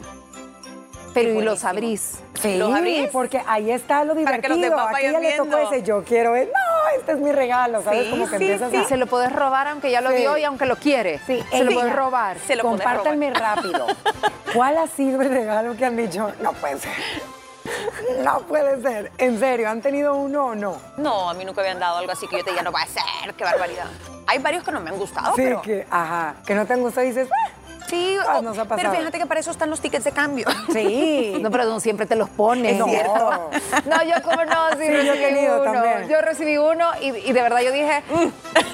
Pero 1.12 1.40
y 1.40 1.42
los 1.42 1.64
abrís. 1.64 2.18
Sí, 2.40 2.56
¿Los 2.56 2.72
abrís? 2.72 3.08
porque 3.10 3.42
ahí 3.46 3.70
está 3.70 4.04
lo 4.04 4.14
divertido. 4.14 4.24
Para 4.24 4.42
que 4.42 4.48
los 4.48 4.60
demás 4.60 4.94
Aquí 4.94 5.10
ya 5.10 5.20
le 5.20 5.36
tocó 5.36 5.58
ese, 5.58 5.82
yo 5.82 6.04
quiero, 6.04 6.36
no, 6.36 6.40
este 6.96 7.12
es 7.12 7.18
mi 7.18 7.32
regalo, 7.32 7.82
¿sabes? 7.82 8.08
Como 8.08 8.28
que 8.28 8.36
empiezas 8.36 8.72
a... 8.72 8.84
Se 8.84 8.96
lo 8.96 9.06
puedes 9.06 9.32
robar 9.32 9.68
aunque 9.68 9.90
ya 9.90 10.00
lo 10.00 10.10
vio 10.10 10.36
y 10.36 10.44
aunque 10.44 10.66
lo 10.66 10.76
quiere. 10.76 11.20
Sí. 11.26 11.42
Se 11.50 11.64
lo 11.64 11.72
puedes 11.72 11.94
robar. 11.94 12.38
Se 12.46 12.56
lo 12.56 12.62
Compártanme 12.62 13.30
rápido. 13.30 13.86
¿Cuál 14.54 14.78
ha 14.78 14.86
sido 14.86 15.20
el 15.22 15.30
regalo 15.30 15.76
que 15.76 15.84
han 15.84 15.96
dicho? 15.96 16.32
No 16.40 16.52
puede 16.52 16.78
ser. 16.78 16.92
No 18.24 18.40
puede 18.40 18.80
ser. 18.82 19.12
¿En 19.18 19.38
serio? 19.38 19.68
¿Han 19.68 19.80
tenido 19.80 20.14
uno 20.14 20.46
o 20.46 20.54
no? 20.54 20.76
No, 20.96 21.30
a 21.30 21.34
mí 21.34 21.44
nunca 21.44 21.60
habían 21.60 21.78
dado 21.78 21.98
algo 21.98 22.12
así 22.12 22.26
que 22.26 22.38
yo 22.38 22.44
te 22.44 22.50
diga, 22.50 22.62
no 22.62 22.72
va 22.72 22.82
a 22.82 22.86
ser, 22.86 23.34
qué 23.36 23.44
barbaridad. 23.44 23.86
Hay 24.26 24.38
varios 24.38 24.64
que 24.64 24.72
no 24.72 24.80
me 24.80 24.90
han 24.90 24.98
gustado, 24.98 25.34
sí, 25.34 25.50
que, 25.62 25.86
ajá, 25.90 26.36
que 26.46 26.54
no 26.54 26.64
te 26.64 26.74
han 26.74 26.80
gustado 26.82 27.04
y 27.04 27.10
dices, 27.10 27.28
ah, 27.32 27.50
Sí, 27.90 28.16
ah, 28.24 28.40
pero 28.76 28.92
fíjate 28.92 29.18
que 29.18 29.26
para 29.26 29.40
eso 29.40 29.50
están 29.50 29.68
los 29.68 29.80
tickets 29.80 30.04
de 30.04 30.12
cambio. 30.12 30.46
Sí. 30.72 31.36
No, 31.40 31.50
pero 31.50 31.64
no 31.64 31.80
siempre 31.80 32.04
te 32.06 32.16
los 32.16 32.28
pones. 32.28 32.76
No. 32.76 32.86
¿cierto? 32.86 33.50
No, 33.86 34.02
yo 34.02 34.22
como 34.22 34.44
no, 34.44 34.70
sí, 34.72 34.86
recibí 34.86 35.46
yo 35.46 35.62
uno. 35.62 35.72
También. 35.72 36.08
Yo 36.08 36.20
recibí 36.20 36.58
uno 36.58 36.90
y, 37.00 37.10
de 37.10 37.42
verdad 37.42 37.60
yo 37.62 37.72
dije, 37.72 38.02
mm, 38.10 38.28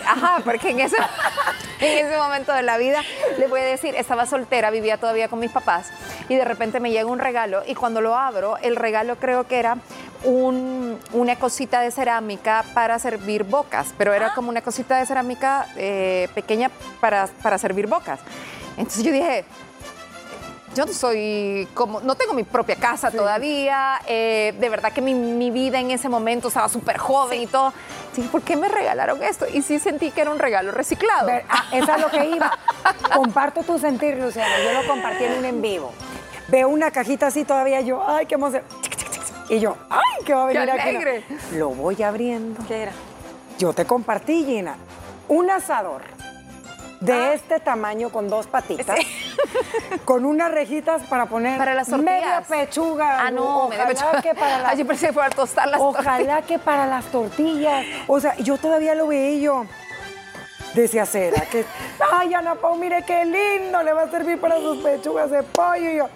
ajá, 0.05 0.41
porque 0.45 0.71
en 0.71 0.81
ese, 0.81 0.97
en 1.81 2.07
ese 2.07 2.17
momento 2.17 2.53
de 2.53 2.63
la 2.63 2.77
vida, 2.77 3.03
le 3.39 3.47
voy 3.47 3.61
a 3.61 3.65
decir, 3.65 3.95
estaba 3.95 4.27
soltera, 4.27 4.71
vivía 4.71 4.99
todavía 4.99 5.29
con 5.29 5.39
mis 5.39 5.53
papás 5.53 5.93
y 6.29 6.35
de 6.35 6.45
repente 6.45 6.81
me 6.81 6.91
llega 6.91 7.07
un 7.07 7.19
regalo 7.19 7.63
y 7.67 7.75
cuando 7.75 8.01
lo 8.01 8.17
abro, 8.17 8.57
el 8.59 8.77
regalo 8.77 9.17
creo 9.17 9.47
que 9.47 9.59
era 9.59 9.79
una 10.25 11.37
cosita 11.37 11.81
de 11.81 11.91
cerámica 11.91 12.65
para 12.75 12.99
servir 12.99 13.45
bocas, 13.45 13.95
pero 13.97 14.13
era 14.13 14.29
ah. 14.29 14.33
como 14.35 14.49
una 14.49 14.63
cosita 14.63 14.99
de 14.99 15.07
cerámica 15.07 15.67
eh, 15.77 16.29
pequeña 16.35 16.71
para, 17.01 17.29
para 17.43 17.59
servir 17.59 17.87
bocas. 17.87 18.21
Entonces 18.77 19.05
yo 19.05 19.13
dije, 19.13 19.45
yo 20.77 20.85
no 20.85 20.93
soy 20.93 21.67
como, 21.73 22.01
no 22.03 22.15
tengo 22.17 22.35
mi 22.35 22.43
propia 22.43 22.77
casa 22.77 23.11
todavía, 23.11 23.99
eh, 24.07 24.55
de 24.59 24.69
verdad 24.69 24.93
que 24.93 25.01
mi, 25.01 25.51
vida 25.51 25.81
en 25.81 25.91
ese 25.91 26.09
momento 26.09 26.49
estaba 26.49 26.69
súper 26.69 26.99
joven 26.99 27.43
y 27.43 27.47
todo. 27.47 27.73
Dije, 28.15 28.29
¿por 28.29 28.43
qué 28.43 28.57
me 28.57 28.69
regalaron 28.69 29.23
esto? 29.23 29.47
Y 29.53 29.63
sí 29.63 29.79
sentí 29.79 30.11
que 30.11 30.21
era 30.21 30.31
un 30.31 30.39
regalo 30.39 30.73
reciclado. 30.73 31.31
Ah, 31.49 31.65
eso 31.73 31.93
es 31.93 32.01
lo 32.01 32.11
que 32.11 32.27
iba. 32.27 32.51
Comparto 33.15 33.63
tu 33.63 33.79
sentir, 33.79 34.19
Luciana, 34.19 34.55
yo 34.63 34.83
lo 34.83 34.87
compartí 34.87 35.25
en 35.25 35.39
un 35.39 35.45
en 35.47 35.63
vivo. 35.63 35.93
Veo 36.49 36.69
una 36.69 36.91
cajita 36.91 37.29
así 37.29 37.45
todavía 37.45 37.81
yo, 37.81 38.03
ay, 38.07 38.27
qué 38.27 38.35
emoción. 38.37 38.63
Y 39.49 39.61
yo, 39.61 39.77
ay, 39.91 40.25
¿qué 40.25 40.35
va 40.35 40.45
a 40.45 40.47
venir 40.47 40.71
aquí? 40.71 41.25
Lo 41.53 41.71
voy 41.71 42.03
abriendo. 42.03 42.63
¿Qué 42.67 42.83
era? 42.83 42.93
Yo 43.59 43.73
te 43.73 43.85
compartí, 43.85 44.45
Gina, 44.45 44.77
un 45.29 45.51
asador 45.51 46.03
de 47.01 47.13
ah. 47.13 47.33
este 47.35 47.61
tamaño 47.61 48.11
con 48.11 48.29
dos 48.29 48.47
patitas, 48.47 48.99
con 50.05 50.25
unas 50.25 50.51
rejitas 50.51 51.03
para 51.05 51.27
poner 51.27 51.59
para 51.59 51.75
las 51.75 51.89
media 51.89 52.43
pechuga. 52.49 53.27
Ah, 53.27 53.31
no, 53.31 53.67
ojalá 53.67 53.87
media 53.87 54.23
que 54.23 54.35
para 54.35 54.59
las, 54.59 54.71
Ay, 54.73 54.79
yo 54.79 54.87
pensé 54.87 55.07
que 55.09 55.13
para 55.13 55.31
tostar 55.31 55.69
las 55.69 55.81
Ojalá 55.81 56.43
que 56.43 56.59
para 56.59 56.87
las 56.87 57.05
tortillas. 57.07 57.85
O 58.07 58.21
sea, 58.21 58.37
yo 58.37 58.57
todavía 58.57 58.95
lo 58.95 59.07
veía 59.09 59.39
yo. 59.41 59.67
Decía 60.75 61.07
Cera, 61.07 61.41
que, 61.51 61.65
ay, 62.13 62.35
Ana 62.35 62.55
Pau, 62.55 62.77
mire 62.77 63.03
qué 63.07 63.25
lindo, 63.25 63.83
le 63.83 63.93
va 63.95 64.03
a 64.03 64.11
servir 64.11 64.39
para 64.39 64.59
sus 64.59 64.79
pechugas 64.79 65.31
de 65.31 65.43
pollo. 65.43 65.91
Y 65.91 65.97
yo, 65.97 66.09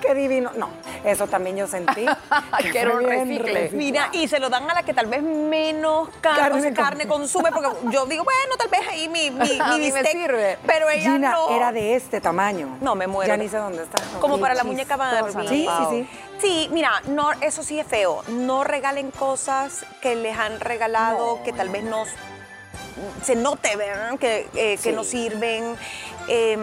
qué 0.00 0.14
divino. 0.14 0.50
No, 0.56 0.70
eso 1.04 1.26
también 1.26 1.56
yo 1.56 1.66
sentí. 1.66 2.06
que 2.72 2.78
era 2.78 2.94
un 2.94 3.04
recicle. 3.04 3.70
Mira, 3.72 4.10
y 4.12 4.28
se 4.28 4.38
lo 4.38 4.48
dan 4.48 4.68
a 4.70 4.74
la 4.74 4.82
que 4.82 4.94
tal 4.94 5.06
vez 5.06 5.22
menos 5.22 6.08
carne, 6.20 7.06
consume, 7.06 7.50
porque 7.52 7.70
yo 7.90 8.06
digo, 8.06 8.24
bueno, 8.24 8.56
tal 8.58 8.68
vez 8.68 8.80
ahí 8.88 9.08
mi, 9.08 9.30
mi, 9.30 9.58
mi 9.78 9.92
me 9.92 10.04
sirve. 10.04 10.58
Pero 10.66 10.88
ella 10.88 11.12
Gina, 11.12 11.32
no. 11.32 11.50
era 11.50 11.72
de 11.72 11.94
este 11.94 12.20
tamaño. 12.20 12.78
No, 12.80 12.94
me 12.94 13.06
muero. 13.06 13.28
Ya 13.28 13.36
ni 13.36 13.48
sé 13.48 13.56
dónde 13.56 13.82
está. 13.82 14.02
Como 14.20 14.38
para 14.38 14.54
la 14.54 14.64
muñeca 14.64 14.96
Barbie. 14.96 15.48
Sí, 15.48 15.68
sí, 15.78 15.84
sí. 15.90 16.08
Sí, 16.40 16.68
mira, 16.72 17.02
no, 17.06 17.32
eso 17.42 17.62
sí 17.62 17.78
es 17.78 17.86
feo. 17.86 18.22
No 18.28 18.64
regalen 18.64 19.10
cosas 19.10 19.84
que 20.00 20.16
les 20.16 20.38
han 20.38 20.58
regalado 20.58 21.42
que 21.44 21.52
tal 21.52 21.68
vez 21.68 21.84
no 21.84 22.04
se 23.22 23.36
note, 23.36 23.76
¿verdad? 23.76 24.18
Que, 24.18 24.48
eh, 24.54 24.78
que 24.82 24.92
no 24.92 25.04
sirven. 25.04 25.76
Em, 26.28 26.60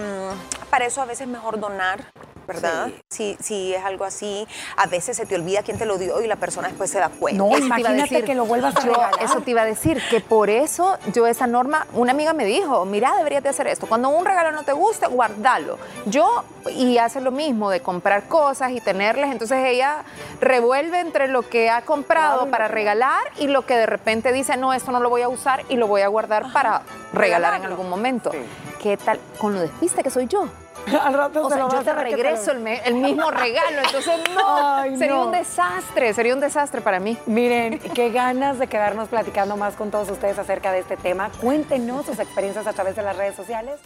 para 0.69 0.85
eso 0.85 1.01
a 1.01 1.05
veces 1.05 1.21
es 1.21 1.27
mejor 1.27 1.59
donar. 1.59 1.99
¿Verdad? 2.47 2.89
Sí. 3.09 3.37
sí. 3.41 3.73
es 3.73 3.83
algo 3.83 4.05
así. 4.05 4.47
A 4.77 4.87
veces 4.87 5.17
se 5.17 5.25
te 5.25 5.35
olvida 5.35 5.61
quién 5.63 5.77
te 5.77 5.85
lo 5.85 5.97
dio 5.97 6.21
y 6.21 6.27
la 6.27 6.37
persona 6.37 6.69
después 6.69 6.89
se 6.89 6.99
da 6.99 7.09
cuenta. 7.09 7.43
No, 7.43 7.57
imagínate 7.57 8.23
que 8.23 8.35
lo 8.35 8.45
vuelvas 8.45 8.75
a 8.77 8.79
regalar. 8.79 9.11
Eso 9.21 9.41
te 9.41 9.51
iba 9.51 9.61
a 9.61 9.65
decir, 9.65 10.01
que 10.09 10.21
por 10.21 10.49
eso 10.49 10.97
yo 11.13 11.27
esa 11.27 11.47
norma, 11.47 11.85
una 11.93 12.11
amiga 12.11 12.33
me 12.33 12.45
dijo, 12.45 12.85
mira, 12.85 13.15
deberías 13.17 13.43
de 13.43 13.49
hacer 13.49 13.67
esto. 13.67 13.87
Cuando 13.87 14.09
un 14.09 14.25
regalo 14.25 14.51
no 14.51 14.63
te 14.63 14.73
guste, 14.73 15.07
guardalo. 15.07 15.77
Yo, 16.05 16.43
y 16.69 16.97
hace 16.97 17.21
lo 17.21 17.31
mismo, 17.31 17.69
de 17.69 17.81
comprar 17.81 18.27
cosas 18.27 18.71
y 18.71 18.81
tenerles, 18.81 19.31
entonces 19.31 19.59
ella 19.65 20.03
revuelve 20.39 20.99
entre 20.99 21.27
lo 21.27 21.41
que 21.41 21.69
ha 21.69 21.81
comprado 21.81 22.47
para 22.47 22.67
regalar 22.67 23.21
y 23.37 23.47
lo 23.47 23.65
que 23.65 23.75
de 23.75 23.85
repente 23.85 24.31
dice, 24.31 24.57
no, 24.57 24.73
esto 24.73 24.91
no 24.91 24.99
lo 24.99 25.09
voy 25.09 25.21
a 25.21 25.29
usar 25.29 25.63
y 25.69 25.75
lo 25.75 25.87
voy 25.87 26.01
a 26.01 26.07
guardar 26.07 26.51
para 26.53 26.81
regalar 27.13 27.55
en 27.55 27.65
algún 27.65 27.89
momento. 27.89 28.31
¿Qué 28.81 28.97
tal 28.97 29.19
con 29.37 29.53
lo 29.53 29.59
despiste 29.59 30.03
que 30.03 30.09
soy 30.09 30.27
yo? 30.27 30.47
Al 31.01 31.13
rato 31.13 31.45
o 31.45 31.49
sea, 31.49 31.67
yo 31.69 31.83
te 31.83 31.93
regreso 31.93 32.51
el, 32.51 32.59
mismo 32.95 33.31
regalo, 33.31 33.81
entonces 33.85 34.13
no, 34.33 34.83
sería 34.97 35.15
un 35.15 35.31
desastre, 35.31 36.13
sería 36.13 36.33
un 36.33 36.39
desastre 36.39 36.81
para 36.81 36.99
mí. 36.99 37.17
Miren, 37.25 37.79
qué 37.95 38.09
ganas 38.09 38.59
de 38.59 38.67
quedarnos 38.67 39.09
platicando 39.09 39.57
más 39.57 39.75
con 39.75 39.91
todos 39.91 40.09
ustedes 40.09 40.39
acerca 40.39 40.71
de 40.71 40.79
este 40.79 40.97
tema. 40.97 41.29
Cuéntenos 41.41 42.05
sus 42.05 42.19
experiencias 42.19 42.67
a 42.67 42.73
través 42.73 42.95
de 42.95 43.03
las 43.03 43.17
redes 43.17 43.35
sociales. 43.35 43.79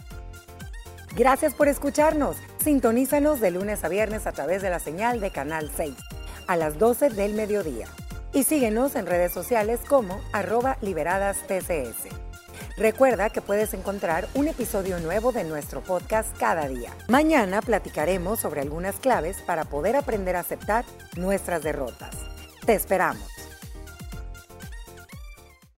Gracias 1.15 1.53
por 1.53 1.67
escucharnos. 1.67 2.37
Sintonízanos 2.63 3.39
de 3.41 3.51
lunes 3.51 3.83
a 3.83 3.89
viernes 3.89 4.27
a 4.27 4.31
través 4.31 4.61
de 4.61 4.69
la 4.69 4.79
señal 4.79 5.19
de 5.19 5.31
Canal 5.31 5.69
6 5.75 5.93
a 6.47 6.55
las 6.55 6.77
12 6.77 7.09
del 7.09 7.33
mediodía. 7.33 7.87
Y 8.33 8.43
síguenos 8.43 8.95
en 8.95 9.05
redes 9.05 9.33
sociales 9.33 9.81
como 9.87 10.21
arroba 10.31 10.77
liberadas 10.81 11.37
TCS. 11.47 12.30
Recuerda 12.77 13.29
que 13.29 13.41
puedes 13.41 13.73
encontrar 13.73 14.27
un 14.33 14.47
episodio 14.47 14.99
nuevo 14.99 15.31
de 15.31 15.43
nuestro 15.43 15.81
podcast 15.81 16.35
cada 16.37 16.67
día. 16.67 16.91
Mañana 17.07 17.61
platicaremos 17.61 18.39
sobre 18.39 18.61
algunas 18.61 18.95
claves 18.95 19.37
para 19.45 19.65
poder 19.65 19.95
aprender 19.95 20.35
a 20.35 20.41
aceptar 20.41 20.85
nuestras 21.17 21.63
derrotas. 21.63 22.15
Te 22.65 22.73
esperamos. 22.73 23.40